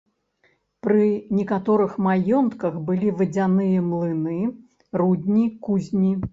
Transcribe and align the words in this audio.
Пры 0.87 1.03
некаторых 1.39 1.91
маёнтках 2.07 2.81
былі 2.89 3.13
вадзяныя 3.21 3.87
млыны, 3.93 4.41
рудні, 5.03 5.49
кузні. 5.69 6.13